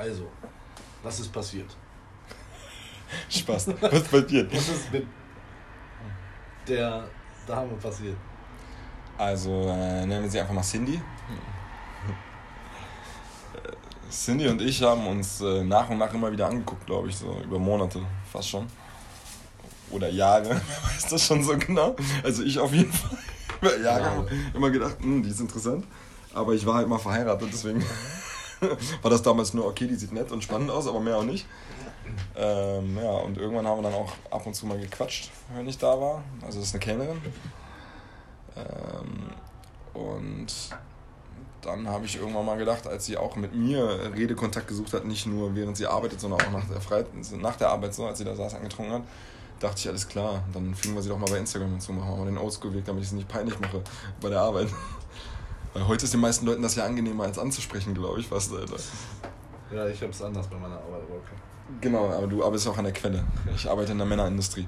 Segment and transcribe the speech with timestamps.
[0.00, 0.26] Also,
[1.02, 1.76] was ist passiert?
[3.28, 3.68] Spaß.
[3.82, 4.50] Was passiert?
[4.54, 5.06] Was ist mit
[6.66, 7.04] der
[7.46, 8.16] Dame passiert?
[9.18, 10.94] Also äh, nennen wir sie einfach mal Cindy.
[10.94, 11.00] Äh,
[14.10, 17.38] Cindy und ich haben uns äh, nach und nach immer wieder angeguckt, glaube ich, so
[17.44, 18.00] über Monate
[18.32, 18.66] fast schon.
[19.90, 21.94] Oder Jahre, wer weiß das schon so genau.
[22.24, 23.18] Also ich auf jeden Fall
[23.60, 24.24] über Jahre Ja.
[24.54, 25.84] immer gedacht, hm, die ist interessant.
[26.32, 27.84] Aber ich war halt mal verheiratet, deswegen
[29.02, 31.46] war das damals nur, okay, die sieht nett und spannend aus, aber mehr auch nicht.
[32.36, 35.78] Ähm, ja, und irgendwann haben wir dann auch ab und zu mal gequatscht, wenn ich
[35.78, 36.22] da war.
[36.42, 37.20] Also das ist eine Kellnerin.
[38.56, 39.30] Ähm,
[39.94, 40.46] und
[41.62, 45.26] dann habe ich irgendwann mal gedacht, als sie auch mit mir Redekontakt gesucht hat, nicht
[45.26, 48.24] nur während sie arbeitet, sondern auch nach der, Freit nach der Arbeit, so als sie
[48.24, 49.02] da saß, angetrunken hat,
[49.58, 52.16] dachte ich, alles klar, dann fügen wir sie doch mal bei Instagram hinzu, machen wir
[52.16, 53.82] mal den Oldschool-Weg, damit ich sie nicht peinlich mache
[54.20, 54.68] bei der Arbeit.
[55.72, 58.76] Weil heute ist den meisten Leuten das ja angenehmer als anzusprechen, glaube ich, fast, Alter.
[59.72, 61.36] Ja, ich habe es anders bei meiner Arbeit, aber okay.
[61.80, 63.24] Genau, aber du arbeitest auch an der Quelle.
[63.54, 64.66] Ich arbeite in der Männerindustrie,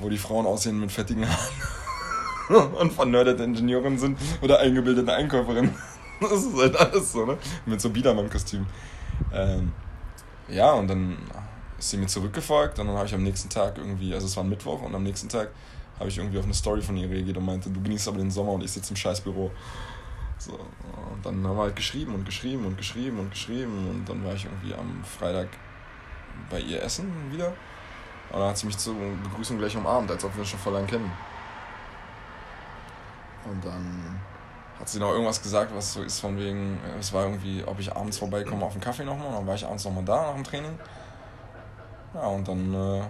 [0.00, 5.74] wo die Frauen aussehen mit fettigen Haaren und vernördete Ingenieurinnen sind oder eingebildete Einkäuferinnen.
[6.18, 7.36] Das ist halt alles so, ne?
[7.66, 8.64] Mit so Biedermann-Kostüm.
[9.34, 9.70] Ähm,
[10.48, 11.18] ja, und dann
[11.78, 14.42] ist sie mir zurückgefolgt und dann habe ich am nächsten Tag irgendwie, also es war
[14.42, 15.50] ein Mittwoch und am nächsten Tag
[15.98, 18.30] habe ich irgendwie auf eine Story von ihr reagiert und meinte, du genießt aber den
[18.30, 19.50] Sommer und ich sitze im Scheißbüro.
[20.38, 24.24] So, und dann haben wir halt geschrieben und geschrieben und geschrieben und geschrieben und dann
[24.24, 25.48] war ich irgendwie am Freitag
[26.50, 27.48] bei ihr essen wieder.
[28.30, 30.74] Und dann hat sie mich zur Begrüßung gleich umarmt, als ob wir uns schon voll
[30.74, 31.10] lang kennen.
[33.44, 34.20] Und dann
[34.78, 37.94] hat sie noch irgendwas gesagt, was so ist von wegen, es war irgendwie, ob ich
[37.94, 39.32] abends vorbeikomme auf den Kaffee nochmal.
[39.32, 40.78] Dann war ich abends nochmal da nach dem Training.
[42.14, 43.02] Ja, und dann äh,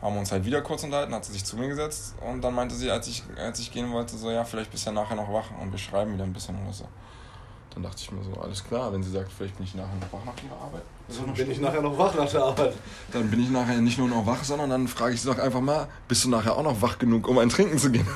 [0.00, 2.54] haben wir uns halt wieder kurz unterhalten, hat sie sich zu mir gesetzt und dann
[2.54, 5.16] meinte sie, als ich, als ich gehen wollte, so, ja, vielleicht bist du ja nachher
[5.16, 6.84] noch wach und wir schreiben wieder ein bisschen oder so.
[7.74, 10.12] Dann dachte ich mir so, alles klar, wenn sie sagt, vielleicht bin ich nachher noch
[10.12, 10.82] wach nach ihrer Arbeit.
[11.08, 12.74] Also bin ich nachher noch wach nach der Arbeit.
[13.12, 15.60] Dann bin ich nachher nicht nur noch wach, sondern dann frage ich sie doch einfach
[15.60, 18.06] mal, bist du nachher auch noch wach genug, um ein Trinken zu gehen?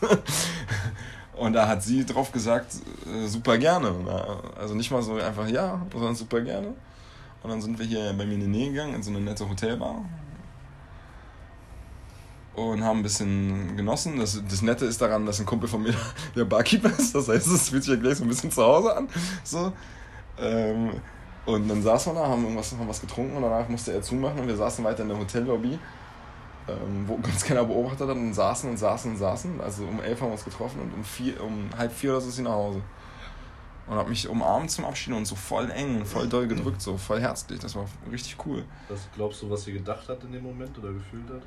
[1.36, 2.74] Und da hat sie drauf gesagt,
[3.06, 3.92] äh, super gerne.
[4.58, 6.68] Also nicht mal so einfach ja, sondern super gerne.
[7.42, 9.48] Und dann sind wir hier bei mir in die Nähe gegangen, in so eine nette
[9.48, 10.04] Hotelbar.
[12.54, 14.18] Und haben ein bisschen genossen.
[14.18, 15.94] Das, das Nette ist daran, dass ein Kumpel von mir
[16.36, 17.14] der Barkeeper ist.
[17.14, 19.08] Das heißt, es fühlt sich ja gleich so ein bisschen zu Hause an.
[19.42, 19.72] So.
[20.38, 20.90] Ähm,
[21.44, 24.40] und dann saßen wir da, haben irgendwas, haben was getrunken und danach musste er zumachen
[24.40, 25.78] und wir saßen weiter in der Hotellobby,
[26.68, 29.60] ähm, wo uns keiner beobachtet hat und saßen und saßen und saßen.
[29.60, 32.28] Also um elf haben wir uns getroffen und um, vier, um halb vier oder so
[32.28, 32.82] ist sie nach Hause.
[33.88, 37.20] Und hat mich umarmt zum Abschied und so voll eng voll doll gedrückt, so voll
[37.20, 37.58] herzlich.
[37.58, 38.64] Das war richtig cool.
[38.88, 41.42] Was glaubst du, was sie gedacht hat in dem Moment oder gefühlt hat?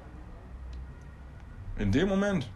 [1.78, 2.48] In dem Moment.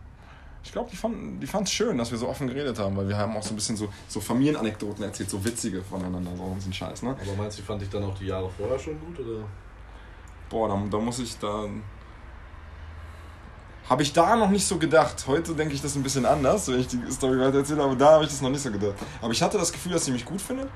[0.64, 3.18] Ich glaube, die fanden die es schön, dass wir so offen geredet haben, weil wir
[3.18, 7.02] haben auch so ein bisschen so, so Familienanekdoten erzählt, so witzige voneinander, so ein Scheiß,
[7.02, 7.12] ne?
[7.12, 9.46] Aber meinst du, fand ich dann auch die Jahre vorher schon gut oder?
[10.50, 11.66] Boah, da, da muss ich da.
[13.90, 15.26] Habe ich da noch nicht so gedacht.
[15.28, 18.12] Heute denke ich das ein bisschen anders, wenn ich die Story weiter erzähle, aber da
[18.12, 18.96] habe ich das noch nicht so gedacht.
[19.22, 20.70] Aber ich hatte das Gefühl, dass sie mich gut findet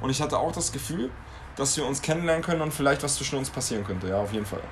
[0.00, 1.10] und ich hatte auch das Gefühl,
[1.56, 4.08] dass wir uns kennenlernen können und vielleicht was zwischen uns passieren könnte.
[4.08, 4.62] Ja, auf jeden Fall.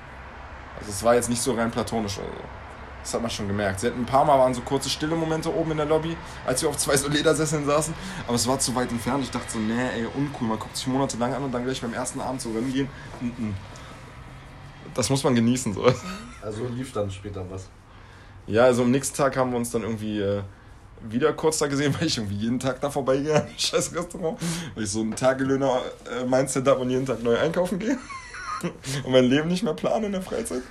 [0.79, 2.62] Also es war jetzt nicht so rein platonisch oder so.
[3.03, 3.81] Das hat man schon gemerkt.
[3.81, 6.63] Sie hatten ein paar Mal waren so kurze stille Momente oben in der Lobby, als
[6.63, 7.93] wir auf zwei so Ledersesseln saßen.
[8.27, 9.25] Aber es war zu weit entfernt.
[9.25, 10.47] Ich dachte so, nee, ey, uncool.
[10.47, 12.89] Man guckt sich monatelang an und dann gleich beim ersten Abend so rennen gehen.
[13.21, 13.55] Mhm.
[14.95, 15.85] Das muss man genießen, so.
[16.43, 17.69] Also lief dann später was.
[18.47, 20.43] Ja, also am nächsten Tag haben wir uns dann irgendwie äh,
[21.01, 24.39] wieder kurz da gesehen, weil ich irgendwie jeden Tag da vorbeigehe, scheiß Restaurant.
[24.75, 27.99] Weil ich so ein Tagelöhner-Mindset habe und jeden Tag neu einkaufen gehe.
[29.05, 30.63] und mein Leben nicht mehr plane in der Freizeit.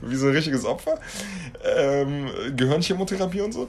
[0.00, 0.98] Wie so ein richtiges Opfer.
[1.64, 3.68] Ähm, Gehirnchemotherapie und so.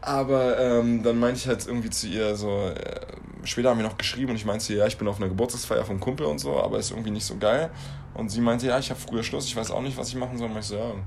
[0.00, 3.00] Aber ähm, dann meinte ich halt irgendwie zu ihr so, äh,
[3.44, 5.28] später haben wir noch geschrieben und ich meinte zu ihr, ja, ich bin auf einer
[5.28, 7.70] Geburtstagsfeier vom Kumpel und so, aber ist irgendwie nicht so geil.
[8.12, 10.36] Und sie meinte, ja, ich habe früher Schluss, ich weiß auch nicht, was ich machen
[10.36, 10.50] soll.
[10.50, 11.04] Und ich so, ja, können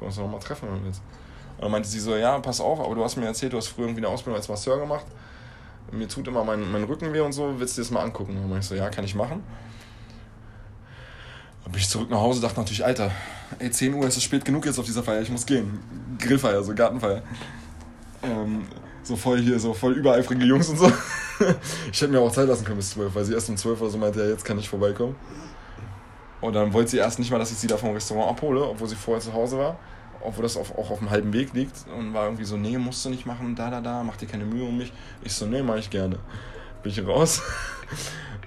[0.00, 1.02] wir uns noch mal treffen, willst.
[1.56, 3.68] Und dann meinte sie so, ja, pass auf, aber du hast mir erzählt, du hast
[3.68, 5.06] früher irgendwie eine Ausbildung als Masseur gemacht.
[5.90, 8.32] Mir tut immer mein, mein Rücken weh und so, willst du dir das mal angucken?
[8.32, 9.42] Und dann meinte ich so, ja, kann ich machen.
[11.68, 13.10] Dann bin ich zurück nach Hause, dachte natürlich, Alter,
[13.58, 15.78] ey, 10 Uhr ist es spät genug jetzt auf dieser Feier, ich muss gehen.
[16.18, 17.22] Grillfeier, so Gartenfeier.
[18.22, 18.62] Ähm,
[19.02, 20.90] so voll hier, so voll übereifrige Jungs und so.
[21.92, 23.90] Ich hätte mir auch Zeit lassen können bis 12, weil sie erst um 12 oder
[23.90, 25.14] so meinte, ja, jetzt kann ich vorbeikommen.
[26.40, 28.88] Und dann wollte sie erst nicht mal, dass ich sie da vom Restaurant abhole, obwohl
[28.88, 29.78] sie vorher zu Hause war.
[30.20, 31.76] Obwohl das auf, auch auf dem halben Weg liegt.
[31.96, 34.46] Und war irgendwie so, nee, musst du nicht machen, da, da, da, mach dir keine
[34.46, 34.92] Mühe um mich.
[35.22, 36.18] Ich so, nee, mach ich gerne.
[36.82, 37.40] Bin ich raus.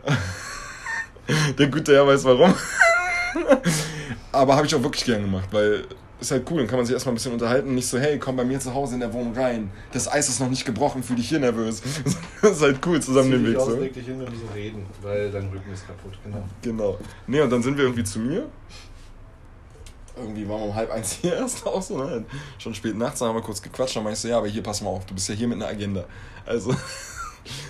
[1.58, 2.54] Der gute Herr weiß warum.
[4.32, 5.86] Aber habe ich auch wirklich gern gemacht, weil
[6.22, 7.74] ist halt cool, dann kann man sich erstmal ein bisschen unterhalten.
[7.74, 9.72] Nicht so, hey, komm bei mir zu Hause in der Wohnung rein.
[9.92, 11.82] Das Eis ist noch nicht gebrochen, fühl dich hier nervös.
[12.42, 13.80] das ist halt cool, zusammen den Weg Aus, so.
[13.80, 16.44] leg dich hin, wir so reden, weil dein Rücken ist kaputt, genau.
[16.62, 17.00] Genau.
[17.26, 18.48] Nee, und dann sind wir irgendwie zu mir.
[20.16, 22.24] Irgendwie waren wir um halb eins hier erst auch so, ne?
[22.60, 24.62] Schon spät nachts, dann haben wir kurz gequatscht, dann meinte ich so, ja, aber hier,
[24.62, 26.06] pass mal auf, du bist ja hier mit einer Agenda.
[26.46, 26.76] Also,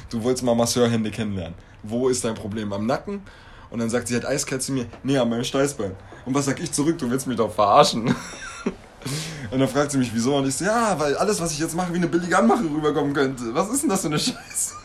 [0.09, 1.55] du wolltest mal Masseurhände kennenlernen.
[1.83, 2.73] Wo ist dein Problem?
[2.73, 3.21] Am Nacken?
[3.71, 5.95] Und dann sagt sie halt eiskalt zu mir, nee, an meinem Steißbein.
[6.25, 6.97] Und was sag ich zurück?
[6.97, 8.13] Du willst mich doch verarschen.
[9.51, 10.35] Und dann fragt sie mich, wieso?
[10.35, 13.13] Und ich so, ja, weil alles, was ich jetzt mache, wie eine billige Anmache rüberkommen
[13.13, 13.53] könnte.
[13.53, 14.75] Was ist denn das für eine Scheiße?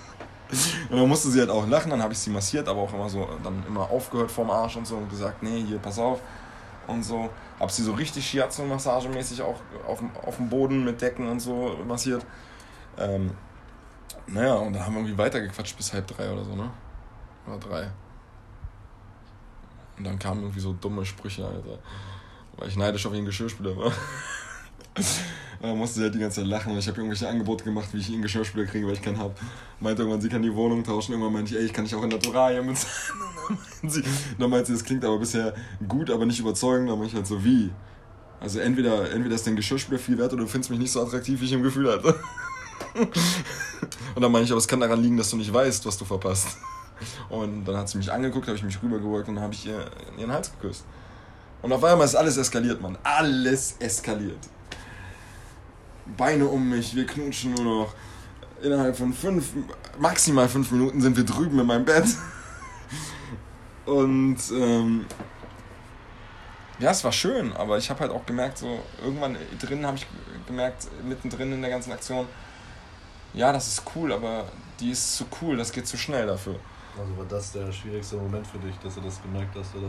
[0.91, 3.09] Und dann musste sie halt auch lachen, dann habe ich sie massiert, aber auch immer
[3.09, 6.21] so, dann immer aufgehört vorm Arsch und so und gesagt, nee, hier, pass auf.
[6.87, 7.29] Und so.
[7.59, 9.56] Hab sie so richtig Shiatsu-Massagemäßig auch
[9.87, 12.25] auf, auf dem Boden mit Decken und so massiert.
[12.99, 13.31] Ähm,
[14.27, 16.71] naja, und dann haben wir irgendwie weitergequatscht bis halb drei oder so, ne?
[17.47, 17.91] Oder drei.
[19.99, 21.79] Und dann kamen irgendwie so dumme Sprüche, Alter.
[22.57, 23.93] Weil ich neidisch auf ihren Geschirrspüler war.
[25.61, 28.11] Da musste sie halt die ganze Zeit lachen ich habe irgendwelche Angebote gemacht, wie ich
[28.11, 29.35] ihren Geschirrspüler kriege, weil ich keinen habe.
[29.81, 31.13] Meinte irgendwann, sie kann die Wohnung tauschen.
[31.13, 33.19] Irgendwann meinte ich, ey, ich kann dich auch in Naturalien bezahlen.
[33.83, 34.05] Und
[34.39, 35.55] dann meinte sie, das klingt aber bisher
[35.89, 36.91] gut, aber nicht überzeugend.
[36.91, 37.71] Dann meinte ich halt so, wie?
[38.39, 41.41] Also entweder, entweder ist dein Geschirrspüler viel wert oder du findest mich nicht so attraktiv,
[41.41, 42.15] wie ich im Gefühl hatte.
[44.15, 46.05] Und dann meinte ich, aber es kann daran liegen, dass du nicht weißt, was du
[46.05, 46.59] verpasst.
[47.29, 50.33] Und dann hat sie mich angeguckt, habe ich mich rübergebeugt und habe ich ihr ihren
[50.33, 50.85] Hals geküsst.
[51.63, 52.97] Und auf einmal ist alles eskaliert, Mann.
[53.03, 54.39] Alles eskaliert.
[56.17, 57.95] Beine um mich, wir knutschen nur noch.
[58.63, 59.53] Innerhalb von fünf,
[59.99, 62.07] maximal fünf Minuten sind wir drüben in meinem Bett.
[63.87, 65.07] Und ähm,
[66.79, 70.07] ja, es war schön, aber ich habe halt auch gemerkt, so irgendwann drin habe ich
[70.47, 72.27] gemerkt, mittendrin in der ganzen Aktion,
[73.33, 74.45] ja, das ist cool, aber
[74.81, 76.57] die ist zu cool, das geht zu schnell dafür.
[76.99, 79.89] Also war das der schwierigste Moment für dich, dass du das gemerkt hast, oder?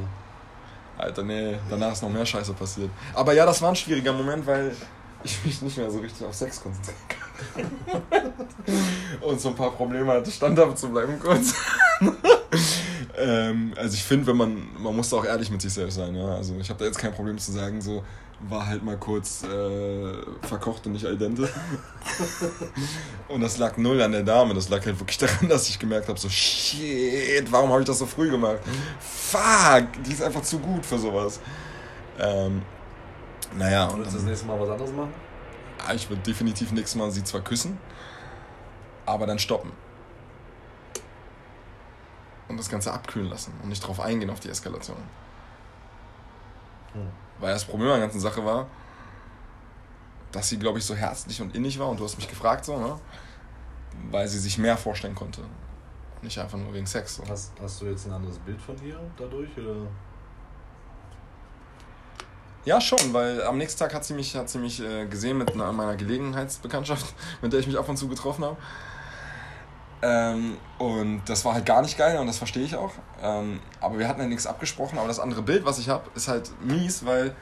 [0.98, 2.89] Alter, nee, danach ist noch mehr Scheiße passiert.
[3.13, 4.75] Aber ja, das war ein schwieriger Moment, weil
[5.24, 8.21] ich mich nicht mehr so richtig auf Sex konzentrieren kann.
[9.21, 11.54] Und so ein paar Probleme hatte, standhaft zu bleiben kurz.
[13.18, 16.15] ähm, also ich finde, wenn man, man muss da auch ehrlich mit sich selbst sein,
[16.15, 16.36] ja.
[16.36, 18.04] Also ich habe da jetzt kein Problem zu sagen, so
[18.39, 20.13] war halt mal kurz äh,
[20.43, 21.49] verkocht und nicht al dente.
[23.27, 26.07] und das lag null an der Dame, das lag halt wirklich daran, dass ich gemerkt
[26.07, 28.59] habe, so shit, warum habe ich das so früh gemacht?
[28.99, 31.39] Fuck, die ist einfach zu gut für sowas.
[32.19, 32.61] Ähm,
[33.55, 35.13] naja, und Willst du das dann, nächste Mal was anderes machen?
[35.87, 37.77] Ah, ich würde definitiv nächstes Mal sie zwar küssen,
[39.05, 39.71] aber dann stoppen.
[42.47, 44.97] Und das Ganze abkühlen lassen und nicht drauf eingehen auf die Eskalation.
[46.93, 47.26] Hm.
[47.39, 48.67] Weil das Problem an der ganzen Sache war,
[50.31, 52.77] dass sie, glaube ich, so herzlich und innig war und du hast mich gefragt, so,
[52.77, 52.99] ne?
[54.11, 55.41] Weil sie sich mehr vorstellen konnte.
[56.21, 57.15] Nicht einfach nur wegen Sex.
[57.15, 57.23] So.
[57.27, 59.87] Hast, hast du jetzt ein anderes Bild von ihr dadurch, oder?
[62.65, 65.53] Ja, schon, weil am nächsten Tag hat sie mich, hat sie mich äh, gesehen mit
[65.53, 68.57] einer, meiner Gelegenheitsbekanntschaft, mit der ich mich ab und zu getroffen habe.
[70.01, 72.91] Ähm, und das war halt gar nicht geil und das verstehe ich auch.
[73.21, 74.99] Ähm, aber wir hatten ja nichts abgesprochen.
[74.99, 77.35] Aber das andere Bild, was ich habe, ist halt mies, weil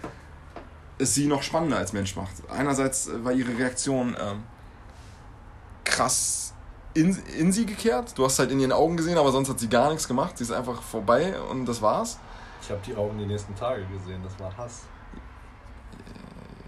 [0.97, 2.31] es sie noch spannender als Mensch macht.
[2.49, 4.43] Einerseits äh, war ihre Reaktion ähm,
[5.83, 6.53] krass
[6.93, 8.17] in, in sie gekehrt.
[8.17, 10.37] Du hast halt in ihren Augen gesehen, aber sonst hat sie gar nichts gemacht.
[10.37, 12.17] Sie ist einfach vorbei und das war's.
[12.61, 14.83] Ich habe die Augen die nächsten Tage gesehen, das war Hass.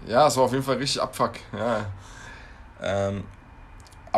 [0.06, 1.32] Ja, es war auf jeden Fall richtig Abfuck.
[1.52, 1.86] Ja.
[2.80, 3.24] Ähm,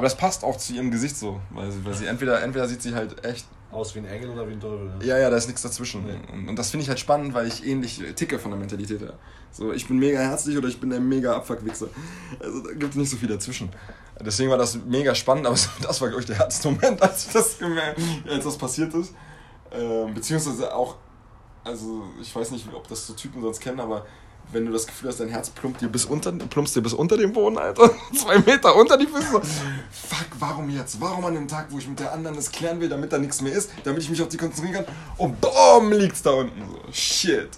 [0.01, 2.81] aber das passt auch zu ihrem Gesicht so, weil sie, weil sie entweder, entweder sieht
[2.81, 4.87] sie halt echt, Aus wie ein Engel oder wie ein Teufel?
[4.87, 5.05] Ne?
[5.05, 6.07] ja, ja, da ist nichts dazwischen.
[6.07, 6.49] Nee.
[6.49, 9.13] Und, das finde ich halt spannend, weil ich ähnlich ticke von der Mentalität her.
[9.53, 11.89] So, ich bin mega herzlich oder ich bin der mega Abfuck-Wichser.
[12.41, 13.69] Also da gibt es nicht so viel dazwischen.
[14.19, 17.59] Deswegen war das mega spannend, aber das war, glaube ich, der härteste Moment, als, das,
[18.27, 19.13] als das passiert ist.
[19.71, 20.97] Ähm, beziehungsweise auch,
[21.63, 24.07] also ich weiß nicht, ob das so Typen sonst kennen, aber
[24.53, 27.17] wenn du das Gefühl hast, dein Herz plumpt dir bis unter, plumpst dir bis unter
[27.17, 27.91] dem Boden, Alter.
[28.15, 29.31] Zwei Meter unter die Füße.
[29.31, 31.01] Fuck, warum jetzt?
[31.01, 33.41] Warum an dem Tag, wo ich mit der anderen das klären will, damit da nichts
[33.41, 34.95] mehr ist, damit ich mich auf die konzentrieren kann?
[35.17, 36.61] Und BOOM liegt's da unten.
[36.61, 37.51] So, shit.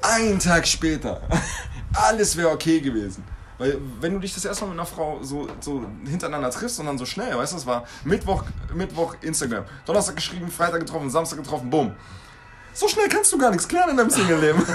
[0.00, 1.20] Ein Tag später.
[1.94, 3.24] Alles wäre okay gewesen.
[3.58, 6.86] Weil, wenn du dich das erste Mal mit einer Frau so, so hintereinander triffst und
[6.86, 8.44] dann so schnell, weißt du, das war Mittwoch,
[8.74, 11.92] Mittwoch Instagram, Donnerstag geschrieben, Freitag getroffen, Samstag getroffen, bumm.
[12.74, 14.62] So schnell kannst du gar nichts klären in deinem Single-Leben.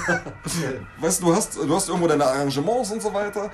[0.99, 3.49] weißt du, du hast, du hast irgendwo deine Arrangements und so weiter.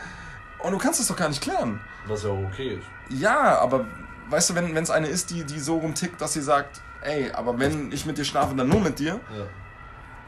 [0.59, 1.79] Und du kannst das doch gar nicht klären.
[2.07, 2.85] Was ja auch okay ist.
[3.09, 3.85] Ja, aber
[4.29, 7.57] weißt du, wenn es eine ist, die, die so rumtickt, dass sie sagt, ey, aber
[7.59, 9.19] wenn ich mit dir schlafe, dann nur mit dir.
[9.35, 9.45] Ja.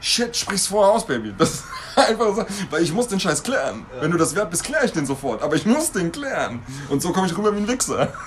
[0.00, 1.34] Shit, sprich's vorher aus, Baby.
[1.36, 1.64] Das ist
[1.96, 3.86] einfach so, weil ich muss den Scheiß klären.
[3.94, 4.02] Ja.
[4.02, 5.42] Wenn du das wert bist, kläre ich den sofort.
[5.42, 6.62] Aber ich muss den klären.
[6.88, 8.12] Und so komme ich rüber wie ein Wichser.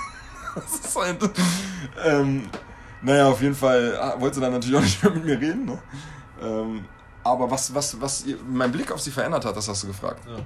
[0.56, 1.20] Das ist halt,
[2.04, 2.50] ähm,
[3.02, 5.66] naja, auf jeden Fall ah, wollte sie dann natürlich auch nicht mehr mit mir reden.
[5.66, 5.80] Ne?
[6.42, 6.86] Ähm,
[7.24, 10.22] Aber was, was, was ihr- mein Blick auf sie verändert hat, das hast du gefragt.
[10.28, 10.38] Ja.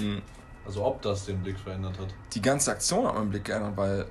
[0.00, 0.22] Mhm.
[0.64, 2.08] Also ob das den Blick verändert hat.
[2.32, 4.06] Die ganze Aktion hat meinen Blick geändert, weil.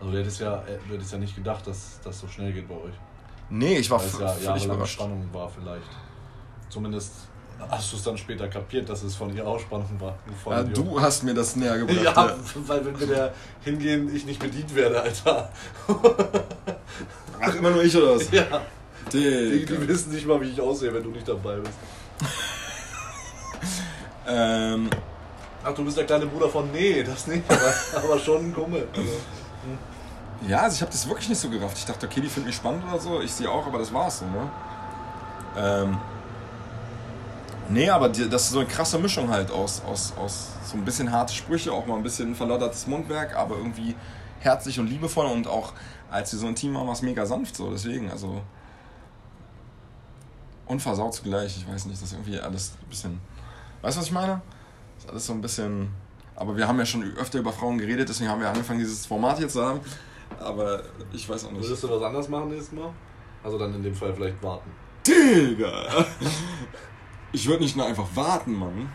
[0.00, 2.74] Also du hättest ja, du hättest ja nicht gedacht, dass das so schnell geht bei
[2.74, 2.94] euch.
[3.50, 4.94] Nee, ich war Weil es ja völlig jahrelange überrascht.
[4.94, 5.90] Spannung war vielleicht.
[6.68, 7.12] Zumindest
[7.70, 10.16] hast du es dann später kapiert, dass es von ihr Spannung war.
[10.26, 12.02] du Ja, du hast mir das näher gebracht.
[12.02, 12.36] Ja, ja.
[12.66, 13.30] weil wenn wir da
[13.62, 15.50] hingehen, ich nicht bedient werde, Alter.
[17.40, 18.30] Ach, immer nur ich oder was?
[18.30, 18.62] Ja.
[19.12, 21.74] Die, die wissen nicht mal, wie ich aussehe, wenn du nicht dabei bist.
[24.26, 24.88] Ähm,
[25.62, 26.70] Ach, du bist der kleine Bruder von.
[26.72, 28.86] Nee, das nicht, aber, aber schon ein Kumpel.
[28.96, 29.10] Also,
[30.46, 31.78] ja, also ich habe das wirklich nicht so gerafft.
[31.78, 33.20] Ich dachte, okay, die finden mich spannend oder so.
[33.20, 34.50] Ich sie auch, aber das war's so, ne?
[35.56, 35.98] Ähm,
[37.68, 40.84] nee, aber die, das ist so eine krasse Mischung halt aus, aus, aus so ein
[40.84, 43.94] bisschen harte Sprüche, auch mal ein bisschen verlottertes Mundwerk, aber irgendwie
[44.40, 45.72] herzlich und liebevoll und auch
[46.10, 47.70] als sie so ein Team waren, war es mega sanft so.
[47.70, 48.42] Deswegen, also
[50.66, 51.56] unversaut zugleich.
[51.56, 53.20] Ich weiß nicht, das ist irgendwie alles ein bisschen.
[53.82, 54.40] Weißt du, was ich meine?
[54.96, 55.88] Das ist alles so ein bisschen.
[56.36, 59.38] Aber wir haben ja schon öfter über Frauen geredet, deswegen haben wir angefangen, dieses Format
[59.38, 59.80] hier zu haben.
[60.40, 61.62] Aber ich weiß auch nicht.
[61.62, 62.90] würdest du was anders machen nächstes Mal?
[63.42, 64.70] Also dann in dem Fall vielleicht warten.
[65.06, 66.06] Digga!
[67.34, 68.92] Ich würde nicht nur einfach warten, Mann.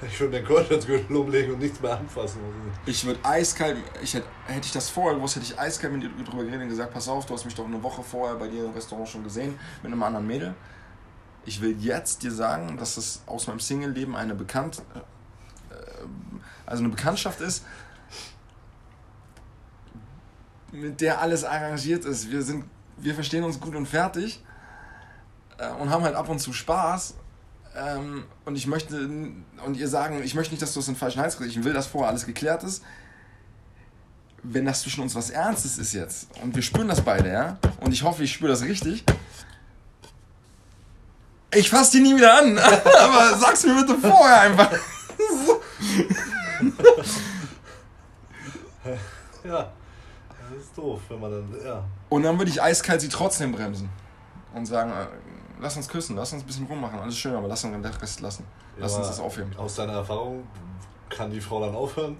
[0.00, 2.40] Ich würde den Kreuzheitsgürtel umlegen und nichts mehr anfassen.
[2.86, 6.24] Ich würde eiskalt, ich hätte, hätte ich das vorher gewusst, hätte ich eiskalt mit dir
[6.24, 8.64] drüber geredet und gesagt, pass auf, du hast mich doch eine Woche vorher bei dir
[8.64, 10.54] im Restaurant schon gesehen mit einem anderen Mädel.
[11.44, 15.74] Ich will jetzt dir sagen, dass es aus meinem Single-Leben eine bekannt, äh,
[16.64, 17.66] also eine Bekanntschaft ist,
[20.72, 22.30] mit der alles arrangiert ist.
[22.30, 22.64] Wir sind,
[22.96, 24.42] wir verstehen uns gut und fertig
[25.58, 27.16] äh, und haben halt ab und zu Spaß.
[27.76, 30.98] Ähm, und ich möchte, und ihr sagen, ich möchte nicht, dass du es in den
[30.98, 31.56] falschen Hals kriegst.
[31.56, 32.82] Ich will, dass vorher alles geklärt ist.
[34.42, 37.92] Wenn das zwischen uns was Ernstes ist jetzt, und wir spüren das beide, ja, und
[37.92, 39.04] ich hoffe, ich spüre das richtig,
[41.54, 42.58] ich fass die nie wieder an,
[43.00, 44.70] aber sag's mir bitte vorher einfach.
[49.44, 49.72] Ja,
[50.50, 51.64] das ist doof, wenn man dann.
[51.64, 51.84] Ja.
[52.10, 53.88] Und dann würde ich eiskalt sie trotzdem bremsen
[54.54, 55.06] und sagen, äh,
[55.60, 58.20] lass uns küssen, lass uns ein bisschen rummachen, alles schön, aber lass uns den Rest
[58.20, 58.44] lassen.
[58.78, 59.56] Lass uns Aber das aufheben.
[59.56, 60.46] Aus deiner Erfahrung
[61.08, 62.16] kann die Frau dann aufhören?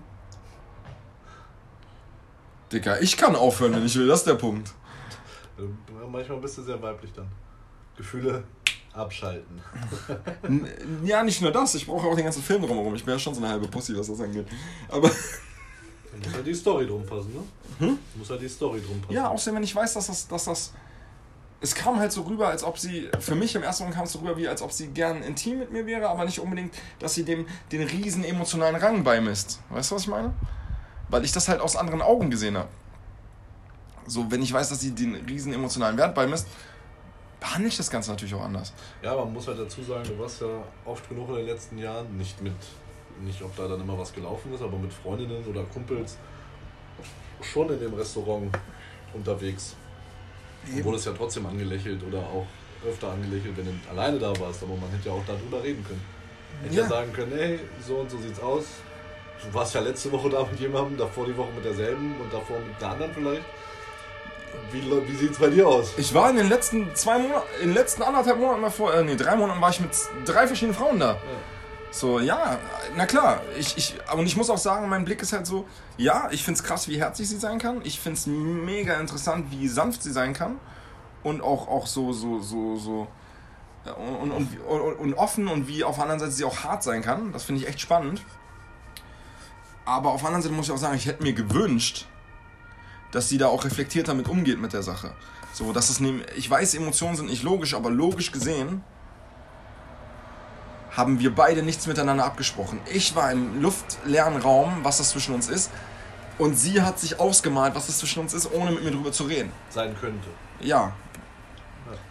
[2.72, 4.72] Dicker, ich kann aufhören, wenn ich will, das ist der Punkt.
[5.58, 5.62] Äh,
[6.10, 7.28] Manchmal bist du sehr weiblich dann.
[7.96, 8.44] Gefühle
[8.92, 9.60] abschalten.
[11.04, 12.94] Ja, nicht nur das, ich brauche auch den ganzen Film drumherum.
[12.94, 14.46] Ich bin ja schon so eine halbe Pussy, was das angeht.
[14.88, 15.10] Aber
[16.24, 17.86] muss halt die Story drum passen, ne?
[17.86, 17.98] Hm?
[18.16, 19.14] Muss halt die Story drum passen.
[19.14, 20.72] ja, außerdem, wenn ich weiß, dass das, dass das.
[21.62, 23.10] Es kam halt so rüber, als ob sie.
[23.20, 25.58] Für mich im ersten Moment kam es so rüber, wie als ob sie gern intim
[25.58, 29.60] mit mir wäre, aber nicht unbedingt, dass sie dem den riesen emotionalen Rang beimisst.
[29.68, 30.32] Weißt du, was ich meine?
[31.08, 32.68] Weil ich das halt aus anderen Augen gesehen habe.
[34.06, 36.46] So, wenn ich weiß, dass sie den riesen emotionalen Wert beimisst,
[37.38, 38.72] behandle ich das Ganze natürlich auch anders.
[39.02, 40.48] Ja, man muss halt dazu sagen, du warst ja
[40.84, 42.54] oft genug in den letzten Jahren, nicht mit,
[43.20, 46.16] nicht ob da dann immer was gelaufen ist, aber mit Freundinnen oder Kumpels
[47.42, 48.50] schon in dem Restaurant
[49.14, 49.74] unterwegs.
[50.66, 52.46] Und wurdest ja trotzdem angelächelt oder auch
[52.88, 56.00] öfter angelächelt, wenn du alleine da warst, aber man hätte ja auch darüber reden können.
[56.62, 56.88] Hätte ja, Ja.
[56.88, 58.64] sagen können, hey, so und so sieht's aus.
[59.42, 62.58] Du warst ja letzte Woche da mit jemandem, davor die Woche mit derselben und davor
[62.58, 63.42] mit der anderen vielleicht.
[64.72, 65.92] Wie, wie sieht's bei dir aus?
[65.96, 69.16] Ich war in den letzten zwei Monaten, in den letzten anderthalb Monaten davor, äh, nee,
[69.16, 69.90] drei Monaten war ich mit
[70.26, 71.16] drei verschiedenen Frauen da.
[71.92, 72.58] So, ja,
[72.96, 73.42] na klar.
[73.58, 75.66] Ich, ich, und ich muss auch sagen, mein Blick ist halt so,
[75.96, 77.80] ja, ich find's krass, wie herzlich sie sein kann.
[77.84, 80.58] Ich find's mega interessant, wie sanft sie sein kann.
[81.22, 83.08] Und auch, auch so, so, so, so.
[83.84, 87.02] Und, und, und, und offen und wie auf der anderen Seite sie auch hart sein
[87.02, 87.32] kann.
[87.32, 88.22] Das finde ich echt spannend.
[89.84, 92.06] Aber auf der anderen Seite muss ich auch sagen, ich hätte mir gewünscht,
[93.10, 95.12] dass sie da auch reflektiert damit umgeht mit der Sache.
[95.52, 98.84] So, dass es nehm, ich weiß, Emotionen sind nicht logisch, aber logisch gesehen
[100.96, 102.80] haben wir beide nichts miteinander abgesprochen.
[102.92, 105.70] Ich war im luftleeren Raum, was das zwischen uns ist,
[106.38, 109.24] und sie hat sich ausgemalt, was das zwischen uns ist, ohne mit mir drüber zu
[109.24, 109.52] reden.
[109.68, 110.28] Sein könnte.
[110.60, 110.92] Ja.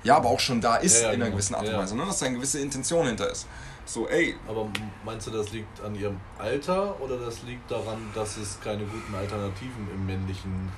[0.04, 1.36] Ja, aber auch schon da ist Ja, ja, in einer genau.
[1.36, 1.78] gewissen Art und Ja.
[1.80, 2.06] Weise, ne?
[2.06, 3.48] dass da eine gewisse Intention hinter ist.
[3.86, 4.68] So, ey, Aber
[5.04, 9.16] meinst du, das liegt an ihrem Alter oder das liegt daran, dass es keine guten
[9.16, 10.70] Alternativen im männlichen,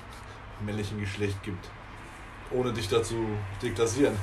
[0.65, 1.67] männlichen Geschlecht gibt?
[2.51, 3.15] Ohne dich dazu
[3.62, 4.15] deklassieren.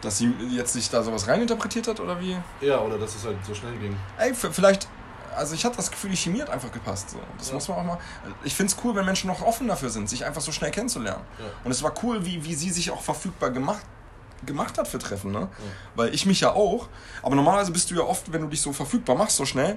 [0.00, 2.36] Dass sie jetzt sich da sowas reininterpretiert hat oder wie?
[2.60, 3.96] Ja, oder dass es halt so schnell ging.
[4.18, 4.86] Ey, vielleicht,
[5.36, 7.10] also ich hatte das Gefühl, die Chemie hat einfach gepasst.
[7.10, 7.18] So.
[7.36, 7.54] Das Ja.
[7.54, 7.98] muss man auch mal.
[8.44, 11.22] Ich finde es cool, wenn Menschen noch offen dafür sind, sich einfach so schnell kennenzulernen.
[11.38, 11.44] Ja.
[11.64, 13.82] Und es war cool, wie, wie sie sich auch verfügbar gemacht,
[14.46, 15.48] gemacht hat für Treffen, ne?
[15.96, 16.88] Weil ich mich ja auch.
[17.22, 19.76] Aber normalerweise bist du ja oft, wenn du dich so verfügbar machst, so schnell,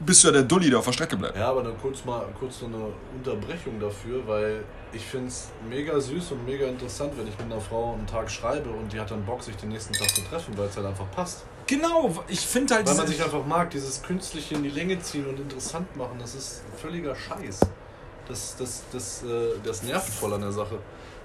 [0.00, 1.36] bist du ja der Dulli, der auf der Strecke bleibt.
[1.36, 5.98] Ja, aber dann kurz mal kurz so eine Unterbrechung dafür, weil ich finde es mega
[5.98, 9.10] süß und mega interessant, wenn ich mit einer Frau einen Tag schreibe und die hat
[9.10, 11.44] dann Bock, sich den nächsten Tag zu treffen, weil es halt einfach passt.
[11.66, 15.26] Genau, ich finde halt Weil man sich einfach mag, dieses künstliche in die Länge ziehen
[15.26, 17.60] und interessant machen, das ist völliger Scheiß.
[18.28, 20.78] Das, das, das, äh, das nervt voll an der Sache.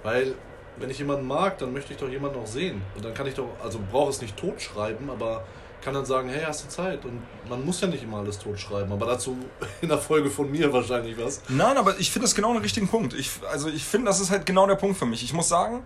[0.04, 0.34] Weil,
[0.78, 2.82] wenn ich jemanden mag, dann möchte ich doch jemanden auch sehen.
[2.96, 5.44] Und dann kann ich doch, also brauche es nicht totschreiben, aber
[5.82, 7.04] kann dann sagen, hey, hast du Zeit?
[7.06, 9.38] Und man muss ja nicht immer alles totschreiben, aber dazu
[9.82, 11.42] in der Folge von mir wahrscheinlich was.
[11.50, 13.14] Nein, aber ich finde das genau den richtigen Punkt.
[13.14, 15.24] Ich, also ich finde, das ist halt genau der Punkt für mich.
[15.24, 15.84] Ich muss sagen,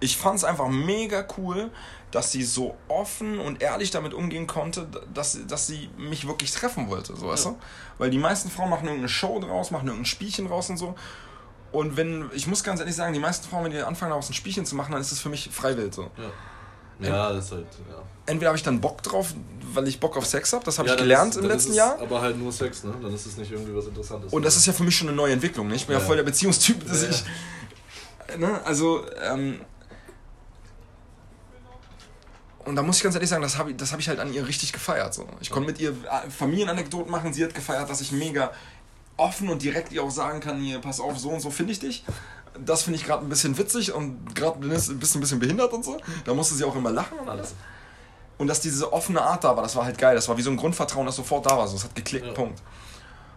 [0.00, 1.70] ich fand es einfach mega cool,
[2.10, 6.88] dass sie so offen und ehrlich damit umgehen konnte, dass, dass sie mich wirklich treffen
[6.88, 7.50] wollte, so weißt Ja.
[7.52, 7.58] du?
[7.98, 10.94] Weil die meisten Frauen machen irgendeine Show draus, machen irgendein Spielchen draus und so.
[11.72, 14.34] Und wenn, ich muss ganz ehrlich sagen, die meisten Frauen, wenn die anfangen, daraus ein
[14.34, 16.10] Spielchen zu machen, dann ist das für mich freiwillig so.
[16.16, 16.30] Ja.
[17.08, 18.02] Ja, das ist halt, ja.
[18.26, 19.34] Entweder habe ich dann Bock drauf,
[19.74, 21.98] weil ich Bock auf Sex habe, das habe ja, ich gelernt ist, im letzten Jahr.
[21.98, 22.94] Aber halt nur Sex, ne?
[23.02, 24.32] Dann ist es nicht irgendwie was Interessantes.
[24.32, 25.68] Und das ist ja für mich schon eine neue Entwicklung.
[25.68, 25.74] Ne?
[25.74, 26.06] Ich bin ja, Ja.
[26.06, 27.24] voll der Beziehungstyp, dass ich.
[28.38, 28.60] Ne?
[28.64, 29.60] Also, ähm.
[32.64, 34.32] Und da muss ich ganz ehrlich sagen, das habe ich, das hab ich halt an
[34.32, 35.14] ihr richtig gefeiert.
[35.14, 35.26] So.
[35.40, 37.32] Ich konnte mit ihr äh, Familienanekdoten machen.
[37.32, 38.52] Sie hat gefeiert, dass ich mega
[39.16, 41.80] offen und direkt ihr auch sagen kann: hier, pass auf, so und so finde ich
[41.80, 42.04] dich.
[42.58, 45.84] Das finde ich gerade ein bisschen witzig und gerade bist du ein bisschen behindert und
[45.84, 45.98] so.
[46.24, 47.54] Da musste sie auch immer lachen und alles.
[48.38, 50.14] Und dass diese offene Art da war, das war halt geil.
[50.14, 51.68] Das war wie so ein Grundvertrauen, das sofort da war.
[51.68, 52.32] So, es hat geklickt, Ja.
[52.32, 52.60] Punkt.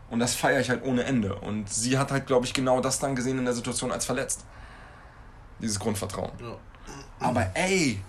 [0.09, 1.33] Und das feiere ich halt ohne Ende.
[1.35, 4.45] Und sie hat halt, glaube ich, genau das dann gesehen in der Situation als verletzt.
[5.59, 6.31] Dieses Grundvertrauen.
[6.39, 6.55] Ja.
[7.19, 8.01] Aber ey,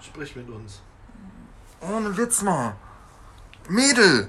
[0.00, 0.80] Sprich mit uns.
[1.80, 2.74] ohne Witz mal.
[3.68, 4.28] Mädel!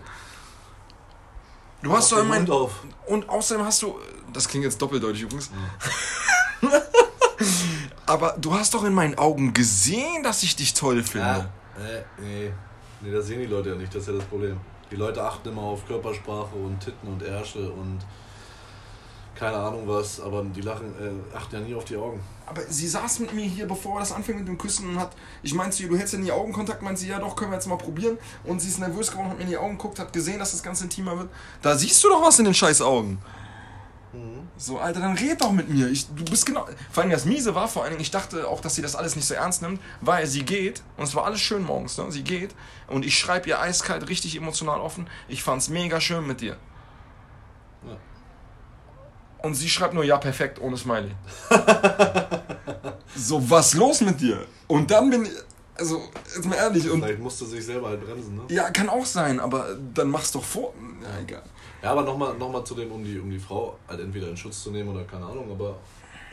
[1.82, 2.40] Du hast Mach doch mein.
[2.42, 2.84] Mund auf.
[3.08, 3.98] Und außerdem hast du.
[4.34, 5.52] Das klingt jetzt doppeldeutig übrigens.
[8.06, 11.28] Aber du hast doch in meinen Augen gesehen, dass ich dich toll finde.
[11.28, 11.84] Ja.
[11.84, 12.52] Äh, nee.
[13.02, 14.60] Nee, das sehen die Leute ja nicht, das ist ja das Problem.
[14.92, 18.00] Die Leute achten immer auf Körpersprache und Titten und Ärsche und
[19.34, 22.20] keine Ahnung was, aber die lachen, äh, achten ja nie auf die Augen.
[22.46, 25.56] Aber sie saß mit mir hier, bevor das anfing mit dem Küssen und hat, ich
[25.56, 27.66] meinte zu ihr, du hättest ja nie Augenkontakt, meinte sie, ja doch, können wir jetzt
[27.66, 28.20] mal probieren.
[28.44, 30.62] Und sie ist nervös geworden, hat mir in die Augen geguckt, hat gesehen, dass das
[30.62, 31.30] Ganze intimer wird.
[31.64, 33.18] Da siehst du doch was in den scheiß Augen.
[34.58, 35.88] So, Alter, dann red doch mit mir.
[35.88, 36.68] Ich, du bist genau.
[36.92, 39.16] Vor allem das Miese war vor allen Dingen, ich dachte auch, dass sie das alles
[39.16, 42.12] nicht so ernst nimmt, weil sie geht, und es war alles schön morgens, ne?
[42.12, 42.54] Sie geht
[42.88, 45.08] und ich schreibe ihr eiskalt, richtig emotional offen.
[45.30, 46.58] Ich fand's mega schön mit dir.
[47.88, 47.98] Ja.
[49.44, 51.16] Und sie schreibt nur ja perfekt ohne Smiley.
[53.16, 54.46] so, was los mit dir?
[54.68, 55.32] Und dann bin ich,
[55.76, 56.02] also,
[56.36, 58.44] jetzt mal ehrlich, und Vielleicht musste sich selber halt bremsen, ne?
[58.50, 60.74] ja, kann auch sein, aber dann mach's doch vor.
[61.02, 61.44] Ja, egal.
[61.82, 64.38] Ja, aber nochmal noch mal zu dem, um die, um die Frau halt entweder in
[64.38, 65.78] Schutz zu nehmen oder keine Ahnung, aber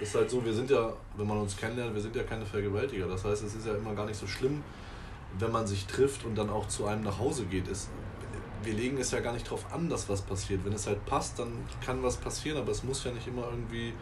[0.01, 3.09] ist halt so, wir sind ja, wenn man uns kennenlernt, wir sind ja keine Vergewaltiger.
[3.09, 4.63] Das heißt, es ist ja immer gar nicht so schlimm,
[5.39, 7.67] wenn man sich trifft und dann auch zu einem nach Hause geht.
[7.69, 7.89] Es,
[8.63, 10.65] wir legen es ja gar nicht drauf an, dass was passiert.
[10.65, 11.53] Wenn es halt passt, dann
[11.85, 13.93] kann was passieren, aber es muss ja nicht immer irgendwie.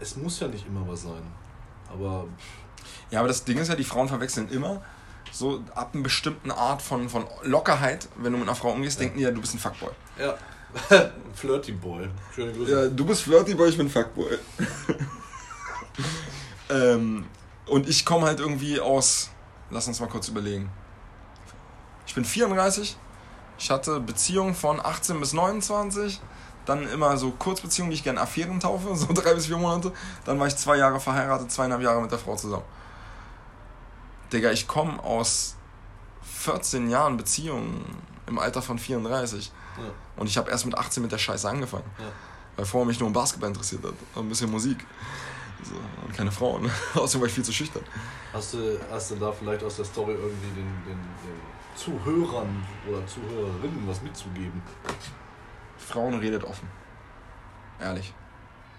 [0.00, 1.22] Es muss ja nicht immer was sein.
[1.92, 2.26] Aber
[3.10, 4.82] Ja, aber das Ding ist ja, die Frauen verwechseln immer
[5.32, 9.18] so ab einer bestimmten Art von, von Lockerheit, wenn du mit einer Frau umgehst, denken
[9.18, 9.90] die ja, du bist ein Fuckboy.
[10.18, 10.34] ja,
[11.34, 12.08] Flirty Boy.
[12.34, 12.70] Schöne Grüße.
[12.70, 14.38] Ja, du bist Flirty Boy, ich bin Fuckboy.
[16.70, 17.26] ähm,
[17.66, 19.30] und ich komme halt irgendwie aus,
[19.70, 20.70] lass uns mal kurz überlegen.
[22.06, 22.96] Ich bin 34,
[23.58, 26.20] ich hatte Beziehungen von 18 bis 29,
[26.66, 29.92] dann immer so Kurzbeziehungen, die ich gerne Affären taufe, so drei bis vier Monate.
[30.24, 32.64] Dann war ich zwei Jahre verheiratet, zweieinhalb Jahre mit der Frau zusammen.
[34.32, 35.56] Digga, ich komme aus
[36.22, 37.84] 14 Jahren Beziehungen
[38.26, 39.52] im Alter von 34.
[39.76, 39.84] Ja.
[40.16, 41.84] Und ich habe erst mit 18 mit der Scheiße angefangen.
[41.98, 42.06] Ja.
[42.56, 43.94] Weil vorher mich nur um Basketball interessiert hat.
[44.14, 44.86] Und ein bisschen Musik.
[45.62, 45.74] So,
[46.06, 46.70] und keine Frauen.
[46.94, 47.82] Außerdem war ich viel zu schüchtern.
[48.32, 51.40] Hast du, hast du da vielleicht aus der Story irgendwie den, den, den
[51.74, 54.62] Zuhörern oder Zuhörerinnen was mitzugeben?
[55.76, 56.68] Frauen redet offen.
[57.80, 58.14] Ehrlich.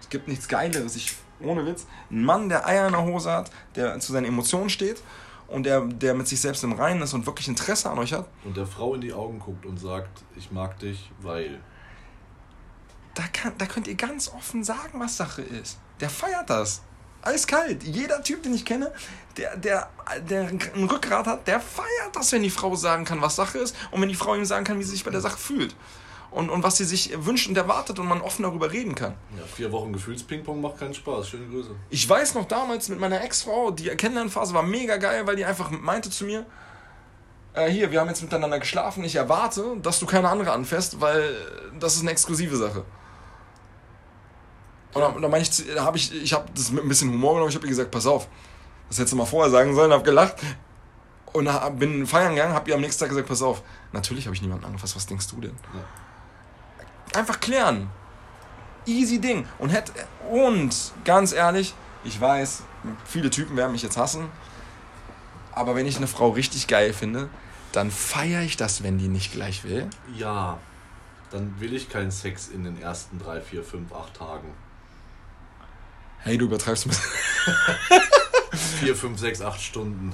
[0.00, 0.96] Es gibt nichts Geileres.
[0.96, 1.86] Ich, ohne Witz.
[2.10, 5.02] Ein Mann, der Eier in der Hose hat, der zu seinen Emotionen steht
[5.48, 8.28] und der, der mit sich selbst im Reinen ist und wirklich Interesse an euch hat,
[8.44, 11.60] Und der Frau in die Augen guckt und sagt, ich mag dich, weil.
[13.14, 15.78] da, kann, da könnt ihr ganz offen sagen, was Sache ist.
[16.00, 16.82] Der feiert das.
[17.22, 17.84] Eiskalt.
[17.84, 18.92] Jeder Typ, den ich kenne,
[19.36, 19.88] der, der,
[20.28, 23.76] der ein Rückgrat hat, der feiert das, wenn die Frau sagen kann, was Sache ist
[23.92, 25.76] und wenn die Frau ihm sagen kann, wie sie sich bei der Sache fühlt.
[26.32, 29.14] Und, und was sie sich wünscht und erwartet und man offen darüber reden kann.
[29.36, 31.28] Ja, vier Wochen Gefühlspingpong macht keinen Spaß.
[31.28, 31.70] Schöne Grüße.
[31.90, 35.70] Ich weiß noch damals mit meiner Ex-Frau, die Kennenlernphase war mega geil, weil die einfach
[35.70, 36.46] meinte zu mir,
[37.52, 41.34] äh, hier, wir haben jetzt miteinander geschlafen, ich erwarte, dass du keine andere anfährst, weil
[41.78, 42.84] das ist eine exklusive Sache.
[44.94, 47.50] Und da, meine ich, da habe ich, ich habe das mit ein bisschen Humor genommen,
[47.50, 48.28] ich habe ihr gesagt, pass auf,
[48.88, 50.36] das hättest du mal vorher sagen sollen, habe gelacht.
[51.32, 54.42] Und bin feiern gegangen, hab ihr am nächsten Tag gesagt, pass auf, natürlich habe ich
[54.42, 55.56] niemanden angefasst, was denkst du denn?
[57.14, 57.90] Einfach klären.
[58.86, 59.46] Easy Ding.
[59.58, 59.92] Und, hätt,
[60.30, 62.62] und ganz ehrlich, ich weiß,
[63.04, 64.28] viele Typen werden mich jetzt hassen,
[65.52, 67.28] aber wenn ich eine Frau richtig geil finde,
[67.72, 69.88] dann feiere ich das, wenn die nicht gleich will.
[70.16, 70.58] Ja,
[71.30, 74.48] dann will ich keinen Sex in den ersten drei, vier, fünf, acht Tagen.
[76.18, 77.10] Hey, du übertreibst bisschen.
[78.80, 80.12] Vier, fünf, sechs, acht Stunden.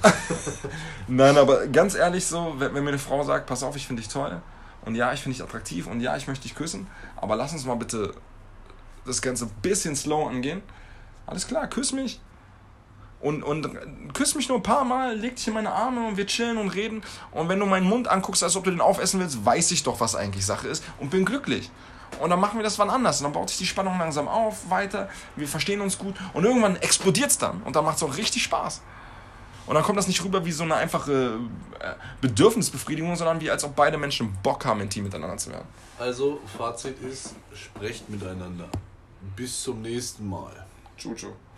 [1.09, 4.01] Nein, aber ganz ehrlich so, wenn, wenn mir eine Frau sagt, pass auf, ich finde
[4.01, 4.41] dich toll
[4.89, 7.67] und ja, ich finde dich attraktiv und ja, ich möchte dich küssen, aber lass uns
[7.67, 8.15] mal bitte
[9.05, 10.63] das Ganze ein bisschen slow angehen.
[11.27, 12.23] Alles klar, küss mich.
[13.21, 13.69] Und, und
[14.15, 16.71] küss mich nur ein paar Mal, leg dich in meine Arme und wir chillen und
[16.71, 17.03] reden.
[17.33, 20.01] Und wenn du meinen Mund anguckst, als ob du den aufessen willst, weiß ich doch,
[20.01, 21.71] was eigentlich Sache ist und bin glücklich.
[22.19, 23.21] Und dann machen wir das wann anders.
[23.21, 25.11] Und dann baut sich die Spannung langsam auf, weiter.
[25.37, 26.15] Wir verstehen uns gut.
[26.33, 27.61] Und irgendwann explodiert es dann.
[27.63, 28.81] Und dann macht es auch richtig Spaß.
[29.69, 31.39] Und dann kommt das nicht rüber wie so eine einfache
[31.79, 35.69] äh, Bedürfnisbefriedigung, sondern wie als ob beide Menschen Bock haben, intim miteinander zu werden.
[35.99, 38.69] Also, Fazit ist, sprecht miteinander.
[39.37, 40.65] Bis zum nächsten Mal.
[40.97, 41.29] Chuchu.